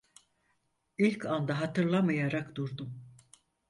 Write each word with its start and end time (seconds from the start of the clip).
İlk 0.97 1.25
anda 1.25 1.59
hatırlamayarak 1.61 2.55
durdum. 2.55 3.03